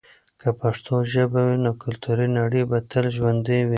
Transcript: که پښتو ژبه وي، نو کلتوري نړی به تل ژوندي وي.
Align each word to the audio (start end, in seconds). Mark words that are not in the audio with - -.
که 0.41 0.49
پښتو 0.61 0.93
ژبه 1.13 1.41
وي، 1.47 1.57
نو 1.65 1.71
کلتوري 1.83 2.27
نړی 2.39 2.61
به 2.69 2.77
تل 2.91 3.05
ژوندي 3.17 3.59
وي. 3.63 3.69